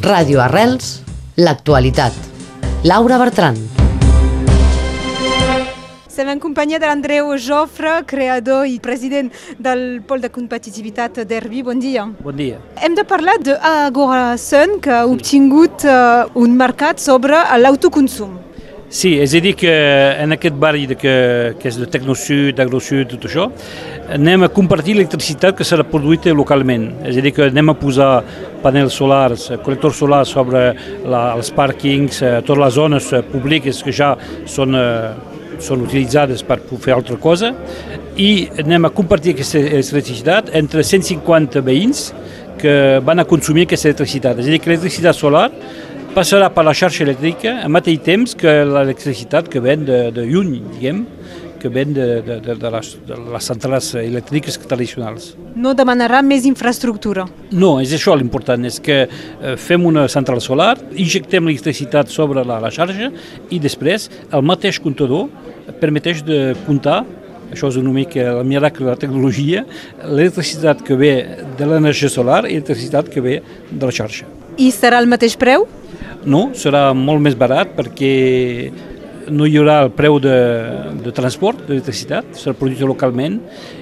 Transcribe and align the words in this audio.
Ràdio 0.00 0.38
Arrels, 0.40 1.02
l'actualitat. 1.36 2.14
Laura 2.88 3.18
Bertran. 3.20 3.58
Estem 6.08 6.30
en 6.32 6.40
companyia 6.40 6.78
de 6.80 6.88
l'Andreu 6.88 7.34
Jofre, 7.36 7.98
creador 8.08 8.64
i 8.64 8.78
president 8.80 9.28
del 9.60 10.00
Pol 10.08 10.24
de 10.24 10.32
Competitivitat 10.32 11.20
d'Herbi. 11.28 11.60
Bon 11.62 11.76
dia. 11.76 12.06
Bon 12.24 12.32
dia. 12.32 12.62
Hem 12.80 12.96
de 12.96 13.04
parlar 13.04 13.36
d'Agora 13.44 14.38
Sun, 14.40 14.78
que 14.80 15.02
ha 15.02 15.04
obtingut 15.04 15.84
uh, 15.84 16.32
un 16.32 16.56
mercat 16.56 16.96
sobre 16.96 17.44
l'autoconsum. 17.60 18.38
Sí, 18.90 19.12
és 19.22 19.36
a 19.38 19.38
dir 19.38 19.52
que 19.54 19.70
en 20.18 20.34
aquest 20.34 20.56
barri 20.58 20.88
de 20.90 20.96
que, 20.98 21.12
que 21.62 21.68
és 21.70 21.76
de 21.78 21.86
Tecnosud, 21.86 22.56
d'Agrosud, 22.58 23.12
tot 23.12 23.28
això, 23.28 23.44
anem 24.16 24.42
a 24.42 24.48
compartir 24.50 24.96
l'electricitat 24.96 25.54
que 25.54 25.66
serà 25.68 25.84
produïda 25.86 26.34
localment. 26.34 26.88
És 27.06 27.20
a 27.20 27.22
dir 27.22 27.30
que 27.36 27.46
anem 27.46 27.70
a 27.70 27.76
posar 27.78 28.08
panels 28.64 28.96
solars, 28.98 29.44
col·lectors 29.62 30.00
solars 30.02 30.34
sobre 30.34 30.64
la, 31.06 31.20
els 31.36 31.52
pàrquings, 31.54 32.18
eh, 32.18 32.32
totes 32.42 32.64
les 32.64 32.74
zones 32.80 33.12
eh, 33.14 33.22
públiques 33.30 33.78
que 33.86 33.94
ja 33.94 34.16
són, 34.50 34.74
eh, 34.74 35.60
són 35.62 35.86
utilitzades 35.86 36.42
per 36.42 36.58
fer 36.82 36.96
altra 36.96 37.14
cosa 37.22 37.52
i 38.18 38.48
anem 38.58 38.88
a 38.88 38.94
compartir 38.96 39.36
aquesta 39.36 39.62
electricitat 39.70 40.50
entre 40.58 40.82
150 40.82 41.62
veïns 41.62 42.08
que 42.60 42.74
van 43.06 43.22
a 43.22 43.24
consumir 43.24 43.68
aquesta 43.68 43.88
electricitat. 43.94 44.42
És 44.42 44.50
a 44.50 44.50
dir 44.50 44.58
que 44.58 44.74
l'electricitat 44.74 45.16
solar 45.16 45.46
passarà 46.14 46.48
per 46.50 46.64
la 46.66 46.72
xarxa 46.74 47.04
elèctrica 47.04 47.60
al 47.64 47.70
mateix 47.70 48.00
temps 48.02 48.34
que 48.38 48.50
l'electricitat 48.66 49.48
que 49.50 49.60
ven 49.62 49.84
de, 49.86 49.98
de 50.14 50.24
lluny, 50.26 50.56
diguem, 50.72 51.04
que 51.60 51.68
ven 51.70 51.92
de, 51.94 52.06
de, 52.24 52.38
de, 52.40 52.56
de, 52.56 52.70
les, 52.72 52.90
de 53.06 53.18
les 53.34 53.46
centrals 53.46 53.92
elèctriques 54.00 54.56
tradicionals. 54.64 55.34
No 55.54 55.74
demanarà 55.76 56.22
més 56.26 56.48
infraestructura. 56.48 57.26
No, 57.52 57.76
és 57.84 57.92
això 57.94 58.16
l'important, 58.18 58.64
és 58.66 58.80
que 58.82 59.04
eh, 59.04 59.54
fem 59.60 59.86
una 59.86 60.08
central 60.10 60.42
solar, 60.42 60.72
injectem 60.96 61.46
l'electricitat 61.46 62.10
sobre 62.10 62.42
la, 62.48 62.58
la 62.64 62.72
xarxa 62.74 63.12
i 63.52 63.60
després 63.62 64.08
el 64.32 64.46
mateix 64.46 64.80
comptador 64.82 65.28
permeteix 65.80 66.24
de 66.26 66.42
comptar 66.66 67.04
això 67.50 67.66
és 67.66 67.80
una 67.80 67.90
mica 67.90 68.28
el 68.36 68.44
miracle 68.46 68.86
de 68.86 68.92
la 68.92 68.98
tecnologia, 68.98 69.64
l'electricitat 70.06 70.84
que 70.86 70.94
ve 70.98 71.14
de 71.58 71.66
l'energia 71.66 72.10
solar 72.10 72.44
i 72.46 72.54
l'electricitat 72.54 73.10
que 73.10 73.22
ve 73.22 73.40
de 73.70 73.82
la 73.84 73.94
xarxa. 73.94 74.28
I 74.60 74.70
serà 74.74 75.00
el 75.02 75.10
mateix 75.10 75.34
preu? 75.40 75.66
No, 76.28 76.50
serà 76.52 76.90
molt 76.96 77.22
més 77.24 77.36
barat 77.38 77.70
perquè 77.76 78.14
no 79.30 79.46
hi 79.46 79.56
haurà 79.60 79.76
el 79.84 79.92
preu 79.94 80.18
de, 80.22 80.36
de 81.04 81.12
transport 81.14 81.62
d'electricitat, 81.68 82.32
serà 82.36 82.56
produït 82.58 82.82
localment 82.88 83.38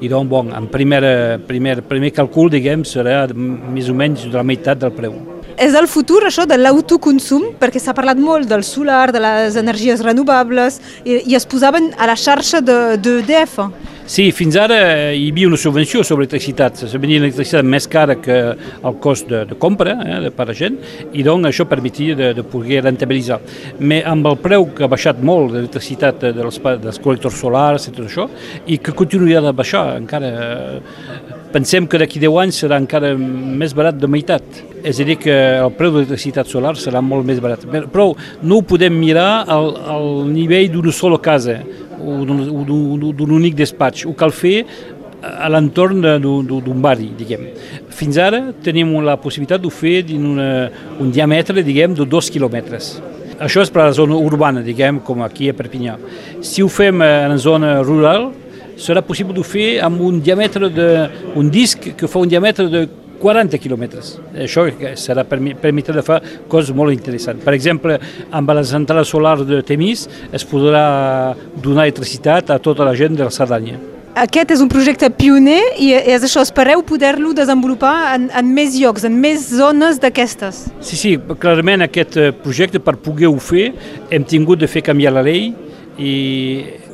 i 0.00 0.10
doncs, 0.10 0.30
bon, 0.30 0.52
en 0.54 0.68
primer, 0.72 1.02
primer, 1.48 1.80
primer 1.88 2.12
càlcul, 2.14 2.50
diguem, 2.52 2.86
serà 2.88 3.26
més 3.34 3.90
o 3.90 3.96
menys 3.96 4.26
de 4.28 4.36
la 4.36 4.46
meitat 4.46 4.80
del 4.82 4.94
preu. 4.96 5.16
És 5.60 5.74
el 5.76 5.88
futur, 5.90 6.22
això, 6.26 6.46
de 6.48 6.56
l'autoconsum, 6.56 7.50
perquè 7.60 7.80
s'ha 7.82 7.94
parlat 7.96 8.20
molt 8.20 8.48
del 8.48 8.64
solar, 8.64 9.10
de 9.12 9.20
les 9.20 9.58
energies 9.60 10.00
renovables, 10.04 10.80
i, 11.04 11.20
i 11.28 11.36
es 11.36 11.46
posaven 11.46 11.90
a 11.98 12.08
la 12.08 12.16
xarxa 12.16 12.62
d'EDF. 12.64 13.58
De, 13.58 13.91
Sí, 14.12 14.26
fins 14.36 14.58
ara 14.60 14.76
hi 15.16 15.30
havia 15.30 15.48
una 15.48 15.56
subvenció 15.56 16.02
sobre 16.04 16.26
electricitat. 16.26 16.82
Se 16.84 16.98
venia 17.00 17.22
l'electricitat 17.22 17.64
més 17.64 17.86
cara 17.88 18.18
que 18.20 18.34
el 18.52 18.96
cost 19.00 19.24
de, 19.30 19.38
de 19.48 19.56
compra 19.56 19.94
eh, 20.04 20.18
de 20.26 20.30
per 20.36 20.50
a 20.52 20.56
gent 20.58 20.74
i 21.16 21.22
doncs 21.24 21.48
això 21.48 21.64
permetia 21.70 22.18
de, 22.18 22.26
de 22.36 22.42
poder 22.44 22.82
rentabilitzar. 22.84 23.38
Però 23.78 24.00
amb 24.10 24.28
el 24.28 24.36
preu 24.44 24.66
que 24.76 24.84
ha 24.84 24.90
baixat 24.92 25.22
molt 25.24 25.54
de 25.54 25.62
l'electricitat 25.62 26.26
dels, 26.36 26.60
dels 26.82 27.00
col·lectors 27.00 27.38
solars 27.40 27.88
i 27.88 27.94
tot 27.96 28.04
això 28.04 28.26
i 28.66 28.76
que 28.84 28.92
continuarà 28.98 29.46
de 29.46 29.54
baixar 29.62 29.86
encara 29.96 30.32
pensem 31.54 31.86
que 31.88 32.00
d'aquí 32.02 32.20
10 32.20 32.36
anys 32.42 32.60
serà 32.66 32.76
encara 32.82 33.14
més 33.16 33.72
barat 33.76 33.96
de 33.96 34.10
meitat. 34.12 34.44
És 34.84 35.00
a 35.00 35.06
dir, 35.08 35.16
que 35.24 35.38
el 35.62 35.72
preu 35.78 35.92
de 35.94 36.02
l'electricitat 36.02 36.52
solar 36.52 36.74
serà 36.80 37.00
molt 37.00 37.24
més 37.28 37.40
barat. 37.40 37.64
Però 37.64 38.10
no 38.42 38.60
ho 38.60 38.66
podem 38.68 38.92
mirar 38.92 39.46
al, 39.48 39.72
al 39.96 40.10
nivell 40.28 40.68
d'una 40.76 40.92
sola 40.96 41.20
casa 41.22 41.62
o 42.02 42.22
d'un 42.26 43.30
únic 43.38 43.56
despatx. 43.58 44.06
Ho 44.06 44.14
cal 44.18 44.34
fer 44.34 44.66
a 45.22 45.48
l'entorn 45.52 46.02
d'un 46.20 46.82
barri, 46.82 47.12
diguem. 47.18 47.46
Fins 47.94 48.18
ara 48.18 48.42
tenim 48.64 48.94
la 49.06 49.16
possibilitat 49.20 49.62
de 49.62 49.70
fer 49.70 50.02
un 50.12 51.10
diàmetre, 51.14 51.62
diguem, 51.62 51.94
de 51.94 52.06
dos 52.06 52.30
quilòmetres. 52.32 52.96
Això 53.42 53.62
és 53.62 53.70
per 53.72 53.82
a 53.82 53.88
la 53.90 53.96
zona 53.96 54.18
urbana, 54.18 54.62
diguem, 54.62 55.00
com 55.02 55.22
aquí 55.22 55.48
a 55.50 55.54
Perpinyà. 55.56 55.96
Si 56.46 56.62
ho 56.62 56.68
fem 56.70 57.02
en 57.02 57.32
la 57.34 57.38
zona 57.40 57.80
rural, 57.82 58.30
serà 58.78 59.02
possible 59.04 59.34
de 59.34 59.44
fer 59.46 59.66
amb 59.84 60.00
un 60.02 60.20
diàmetre 60.22 60.68
de, 60.72 60.88
un 61.38 61.50
disc 61.50 61.92
que 61.98 62.10
fa 62.10 62.22
un 62.22 62.30
diàmetre 62.30 62.68
de 62.70 62.86
40 63.22 63.60
quilòmetres. 63.62 64.16
Això 64.46 64.66
serà 64.98 65.24
permetre 65.28 65.94
de 65.94 66.04
fer 66.06 66.18
coses 66.50 66.74
molt 66.74 66.94
interessants. 66.94 67.44
Per 67.44 67.54
exemple, 67.54 67.98
amb 68.30 68.52
la 68.52 68.66
central 68.66 69.06
solar 69.06 69.38
de 69.46 69.62
Temis 69.66 70.08
es 70.34 70.44
podrà 70.48 70.84
donar 71.62 71.86
electricitat 71.86 72.50
a 72.50 72.58
tota 72.58 72.84
la 72.88 72.96
gent 72.98 73.16
de 73.16 73.26
la 73.28 73.34
Cerdanya. 73.34 73.78
Aquest 74.12 74.50
és 74.52 74.60
un 74.60 74.68
projecte 74.68 75.08
pioner 75.16 75.60
i 75.80 75.86
és 75.96 76.20
això, 76.26 76.42
espereu 76.44 76.82
poder-lo 76.84 77.30
desenvolupar 77.32 77.94
en, 78.12 78.26
en 78.36 78.50
més 78.52 78.74
llocs, 78.76 79.06
en 79.08 79.14
més 79.16 79.46
zones 79.48 79.96
d'aquestes. 80.02 80.66
Sí, 80.84 80.98
sí, 81.00 81.12
clarament 81.40 81.86
aquest 81.86 82.18
projecte 82.44 82.82
per 82.82 82.98
poder-ho 83.00 83.38
fer 83.40 83.70
hem 84.12 84.26
tingut 84.28 84.60
de 84.60 84.68
fer 84.68 84.84
canviar 84.84 85.14
la 85.16 85.24
llei 85.24 85.54
i 85.98 86.14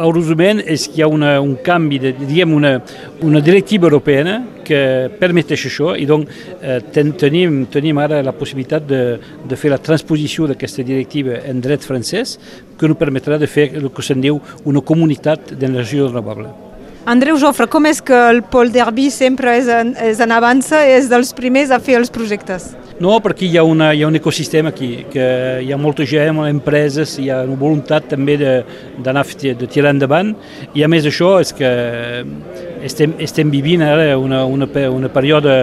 heureusament 0.00 0.62
és 0.64 0.86
que 0.88 1.00
hi 1.00 1.04
ha 1.04 1.08
una, 1.10 1.34
un 1.42 1.56
canvi, 1.64 1.98
de, 2.02 2.12
diguem, 2.18 2.54
una, 2.56 2.72
una 3.26 3.42
directiva 3.44 3.88
europea 3.88 4.38
que 4.64 5.10
permeteix 5.20 5.66
això 5.68 5.94
i 5.98 6.06
doncs 6.08 6.30
eh, 6.62 6.78
ten, 6.94 7.12
tenim, 7.18 7.64
tenim 7.72 7.98
ara 8.02 8.22
la 8.22 8.34
possibilitat 8.36 8.86
de, 8.88 9.02
de 9.48 9.58
fer 9.58 9.72
la 9.72 9.80
transposició 9.82 10.48
d'aquesta 10.50 10.86
directiva 10.86 11.40
en 11.50 11.60
dret 11.62 11.84
francès 11.86 12.38
que 12.78 12.88
ens 12.88 12.98
permetrà 12.98 13.38
de 13.38 13.50
fer 13.50 13.70
el 13.76 13.90
que 13.94 14.04
se'n 14.06 14.22
diu 14.22 14.40
una 14.64 14.82
comunitat 14.82 15.54
d'energia 15.58 16.08
renovable. 16.08 16.50
Andreu 17.08 17.38
Jofre, 17.40 17.64
com 17.66 17.86
és 17.88 18.02
que 18.04 18.16
el 18.30 18.42
Pol 18.44 18.68
d'Herbi 18.70 19.08
sempre 19.10 19.56
és 19.56 19.68
en, 19.72 19.94
és 20.04 20.20
en 20.20 20.34
avança, 20.36 20.82
és 20.84 21.08
dels 21.08 21.32
primers 21.36 21.72
a 21.72 21.80
fer 21.80 21.96
els 21.98 22.12
projectes? 22.12 22.74
No, 23.00 23.14
perquè 23.24 23.46
hi 23.48 23.56
ha, 23.56 23.62
una, 23.64 23.94
hi 23.96 24.02
ha 24.04 24.08
un 24.10 24.18
ecosistema 24.18 24.68
aquí, 24.74 25.06
que 25.08 25.24
hi 25.64 25.70
ha 25.72 25.76
molta 25.80 26.04
gent, 26.04 26.34
moltes 26.36 26.52
empreses, 26.52 27.14
hi 27.16 27.30
ha 27.32 27.38
una 27.46 27.56
voluntat 27.56 28.10
també 28.10 28.34
d'anar 28.36 29.22
de, 29.40 29.54
de 29.56 29.68
tirar 29.72 29.94
endavant, 29.94 30.34
i 30.76 30.84
a 30.84 30.88
més 30.92 31.08
això 31.08 31.30
és 31.40 31.54
que 31.56 31.70
estem, 32.84 33.14
estem 33.24 33.48
vivint 33.48 33.80
ara 33.86 34.18
una, 34.20 34.42
una, 34.44 34.68
una 34.92 35.08
període 35.08 35.54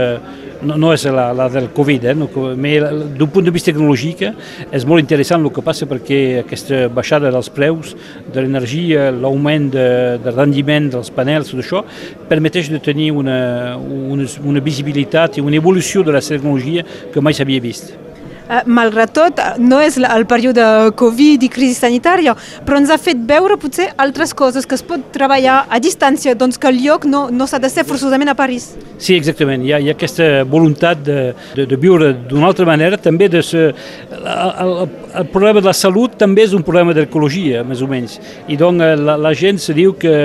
no, 0.61 0.77
no 0.77 0.93
és 0.95 1.05
la, 1.11 1.29
la 1.35 1.47
del 1.51 1.69
Covid, 1.75 2.07
eh? 2.11 2.15
no, 2.17 2.27
d'un 2.27 3.31
punt 3.33 3.45
de 3.45 3.53
vista 3.53 3.71
tecnològic 3.71 4.23
és 4.71 4.87
molt 4.87 5.03
interessant 5.03 5.43
el 5.43 5.53
que 5.53 5.63
passa 5.65 5.87
perquè 5.89 6.41
aquesta 6.43 6.85
baixada 6.93 7.31
dels 7.33 7.51
preus 7.53 7.93
de 8.33 8.41
l'energia, 8.41 9.09
l'augment 9.11 9.69
de, 9.73 9.87
de 10.23 10.33
rendiment 10.35 10.91
dels 10.97 11.13
panels, 11.13 11.53
tot 11.53 11.63
això, 11.63 11.83
permeteix 12.29 12.71
de 12.73 12.81
tenir 12.83 13.11
una, 13.15 13.77
una, 13.77 14.27
una 14.47 14.63
visibilitat 14.63 15.37
i 15.37 15.45
una 15.45 15.59
evolució 15.59 16.03
de 16.03 16.15
la 16.15 16.23
tecnologia 16.23 16.85
que 17.13 17.23
mai 17.23 17.37
s'havia 17.37 17.63
vist. 17.63 18.06
Eh, 18.47 18.61
malgrat 18.63 19.11
tot, 19.11 19.39
no 19.59 19.81
és 19.83 19.97
el 19.99 20.23
període 20.29 20.63
Covid 20.95 21.43
i 21.43 21.49
crisi 21.51 21.75
sanitària, 21.75 22.31
però 22.63 22.77
ens 22.79 22.91
ha 22.93 22.97
fet 23.01 23.19
veure 23.27 23.57
potser 23.59 23.89
altres 23.99 24.31
coses, 24.37 24.63
que 24.63 24.77
es 24.77 24.83
pot 24.87 25.03
treballar 25.11 25.65
a 25.67 25.79
distància, 25.83 26.35
doncs 26.35 26.55
que 26.55 26.69
el 26.71 26.79
lloc 26.79 27.03
no, 27.09 27.25
no 27.27 27.47
s'ha 27.47 27.59
de 27.59 27.67
ser 27.71 27.83
forçosament 27.87 28.31
a 28.31 28.37
París. 28.39 28.69
Sí, 28.97 29.17
exactament. 29.17 29.65
Hi 29.67 29.73
ha, 29.75 29.81
hi 29.83 29.91
ha 29.91 29.97
aquesta 29.97 30.29
voluntat 30.47 31.03
de, 31.03 31.17
de, 31.57 31.67
de 31.67 31.79
viure 31.81 32.13
d'una 32.29 32.47
altra 32.53 32.67
manera, 32.69 32.95
també 32.95 33.27
de 33.27 33.43
ser... 33.43 33.67
El, 34.15 34.53
el, 34.63 34.73
el 35.17 35.27
problema 35.33 35.59
de 35.59 35.67
la 35.67 35.75
salut 35.75 36.15
també 36.19 36.45
és 36.47 36.55
un 36.55 36.63
problema 36.63 36.95
d'ecologia, 36.95 37.65
més 37.67 37.83
o 37.83 37.91
menys. 37.91 38.15
I 38.47 38.55
doncs 38.59 38.95
la, 39.03 39.17
la 39.19 39.35
gent 39.35 39.59
se 39.59 39.75
diu 39.75 39.95
que 39.99 40.15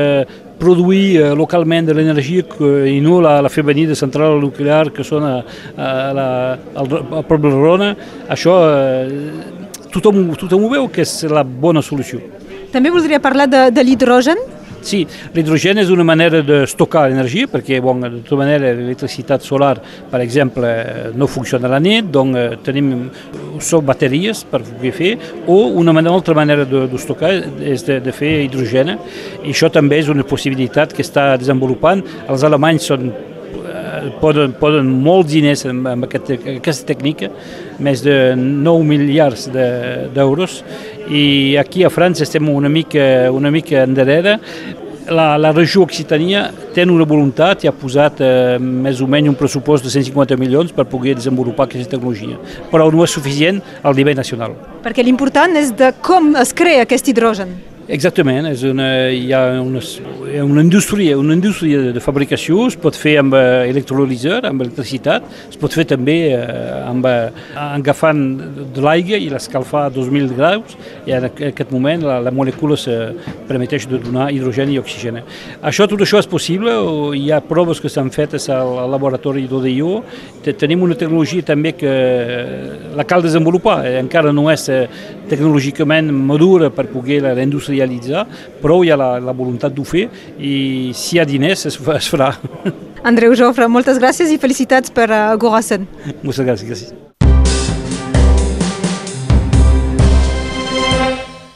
produir 0.62 1.18
eh, 1.18 1.32
localment 1.38 1.88
de 1.88 1.96
l'energia 1.98 2.44
i 2.88 3.00
no 3.02 3.18
la, 3.24 3.40
la 3.42 3.50
fer 3.52 3.64
venir 3.66 3.88
de 3.90 3.98
central 3.98 4.38
nuclear 4.42 4.92
que 4.94 5.06
són 5.06 5.26
a, 5.26 5.34
a, 5.74 5.90
la, 6.14 6.28
poble 7.26 7.50
de 7.50 7.58
Rona, 7.58 7.90
això 8.30 8.56
eh, 8.70 9.82
tothom, 9.92 10.24
tothom 10.38 10.66
ho 10.66 10.72
veu 10.72 10.88
que 10.92 11.02
és 11.06 11.16
la 11.30 11.42
bona 11.42 11.82
solució. 11.82 12.22
També 12.72 12.92
voldria 12.94 13.20
parlar 13.20 13.50
de, 13.50 13.66
de 13.74 13.84
l'hidrogen. 13.84 14.38
Sí, 14.82 15.04
l'hidrogen 15.34 15.78
és 15.78 15.90
una 15.94 16.04
manera 16.06 16.40
d'estocar 16.42 17.04
l'energia 17.08 17.46
perquè 17.50 17.78
bon, 17.82 18.02
de 18.02 18.22
tota 18.26 18.40
manera 18.42 18.72
l'electricitat 18.74 19.44
solar, 19.46 19.76
per 20.10 20.20
exemple, 20.24 20.72
no 21.14 21.28
funciona 21.30 21.70
a 21.70 21.74
la 21.76 21.80
nit, 21.82 22.10
doncs 22.12 22.62
tenim 22.66 22.92
són 23.62 23.86
bateries 23.86 24.42
per 24.50 24.64
poder 24.66 24.94
fer, 24.96 25.12
o 25.46 25.58
una 25.78 25.94
manera, 25.94 26.14
altra 26.18 26.34
manera 26.34 26.66
d'estocar 26.66 27.32
és 27.62 27.86
de, 27.86 28.00
de 28.02 28.14
fer 28.16 28.32
hidrogen, 28.46 28.96
i 29.42 29.52
això 29.54 29.70
també 29.72 30.02
és 30.02 30.10
una 30.12 30.26
possibilitat 30.26 30.96
que 30.96 31.06
està 31.06 31.32
desenvolupant. 31.38 32.02
Els 32.28 32.42
alemanys 32.48 32.90
són 32.90 33.12
poden, 34.20 34.54
poden 34.58 34.88
molts 35.04 35.30
diners 35.32 35.64
amb 35.68 36.06
aquest, 36.06 36.30
aquesta 36.56 36.88
tècnica, 36.88 37.30
més 37.82 38.02
de 38.04 38.34
9 38.38 38.86
miliards 38.86 39.48
d'euros, 39.52 40.58
de, 40.62 40.91
i 41.08 41.56
aquí 41.60 41.84
a 41.84 41.90
França 41.90 42.22
estem 42.26 42.48
una 42.48 42.68
mica, 42.68 43.30
una 43.32 43.50
mica 43.50 43.82
endarrere, 43.82 44.38
la, 45.10 45.36
la 45.36 45.50
regió 45.52 45.82
Occitania 45.82 46.44
té 46.74 46.84
una 46.86 47.06
voluntat 47.08 47.64
i 47.64 47.70
ha 47.70 47.74
posat 47.74 48.20
eh, 48.22 48.58
més 48.60 49.00
o 49.02 49.08
menys 49.10 49.32
un 49.32 49.38
pressupost 49.38 49.84
de 49.86 49.90
150 49.90 50.38
milions 50.38 50.72
per 50.72 50.86
poder 50.86 51.16
desenvolupar 51.18 51.66
aquesta 51.66 51.96
tecnologia, 51.96 52.38
però 52.70 52.88
no 52.90 53.04
és 53.04 53.16
suficient 53.18 53.60
al 53.82 53.98
nivell 53.98 54.16
nacional. 54.18 54.54
Perquè 54.84 55.04
l'important 55.04 55.58
és 55.58 55.74
de 55.76 55.92
com 56.02 56.34
es 56.38 56.54
crea 56.54 56.86
aquest 56.86 57.10
hidrogen. 57.10 57.71
Exactament, 57.90 58.46
és 58.46 58.60
una, 58.62 58.84
hi 59.10 59.32
ha 59.34 59.58
una, 59.58 59.80
una, 60.44 60.62
indústria, 60.62 61.16
una 61.18 61.34
indústria 61.34 61.90
de 61.90 62.00
fabricació, 62.00 62.68
es 62.70 62.76
pot 62.78 62.94
fer 62.94 63.16
amb 63.18 63.34
eh, 63.34 63.64
electrolíser, 63.72 64.36
amb 64.46 64.62
electricitat, 64.62 65.26
es 65.48 65.58
pot 65.58 65.74
fer 65.74 65.82
també 65.90 66.14
eh, 66.30 66.44
amb, 66.86 67.08
agafant 67.58 68.20
de 68.76 68.84
l'aigua 68.84 69.18
i 69.18 69.26
l'escalfar 69.32 69.88
a 69.88 69.90
2.000 69.96 70.30
graus 70.38 70.76
i 71.08 71.16
en 71.16 71.26
aquest 71.26 71.72
moment 71.74 72.04
la, 72.06 72.20
la 72.22 72.30
molècula 72.30 72.78
se 72.78 72.94
permeteix 73.48 73.88
de 73.90 73.98
donar 74.04 74.28
hidrogeni 74.30 74.78
i 74.78 74.82
oxigen. 74.82 75.18
Això, 75.58 75.88
tot 75.90 76.06
això 76.06 76.22
és 76.22 76.30
possible, 76.30 76.76
hi 77.18 77.32
ha 77.34 77.42
proves 77.42 77.82
que 77.82 77.90
s'han 77.90 78.14
fetes 78.14 78.46
al 78.54 78.76
laboratori 78.94 79.48
d'ODIO, 79.50 79.96
tenim 80.54 80.86
una 80.86 80.94
tecnologia 80.98 81.42
també 81.50 81.74
que 81.74 81.92
la 82.94 83.08
cal 83.10 83.26
desenvolupar, 83.26 83.80
encara 84.04 84.30
no 84.30 84.46
és 84.54 84.70
tecnològicament 85.26 86.14
madura 86.14 86.70
per 86.70 86.86
poder 86.92 87.24
la 87.26 87.34
indústria 87.42 87.71
industrialitzar, 87.72 88.26
però 88.60 88.82
hi 88.84 88.90
ha 88.90 88.96
la, 88.96 89.18
la 89.20 89.32
voluntat 89.32 89.72
d'ho 89.74 89.84
fer 89.84 90.08
i 90.38 90.92
si 90.94 91.16
hi 91.16 91.20
ha 91.20 91.24
diners 91.28 91.66
es, 91.66 91.78
es 91.78 92.10
farà. 92.12 92.32
Andreu 93.02 93.34
Jofre, 93.34 93.68
moltes 93.68 93.98
gràcies 93.98 94.30
i 94.30 94.38
felicitats 94.38 94.92
per 94.94 95.08
uh, 95.10 95.36
Gorassen. 95.36 95.88
Moltes 96.22 96.44
gràcies. 96.46 96.68
gràcies. 96.68 97.11